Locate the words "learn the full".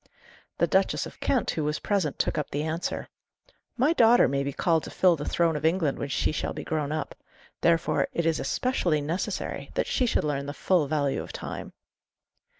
10.23-10.87